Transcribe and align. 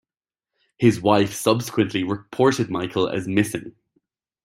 His 0.79 0.99
wife 0.99 1.31
subsequently 1.31 2.03
reported 2.03 2.71
Michael 2.71 3.07
as 3.07 3.27
missing. 3.27 3.75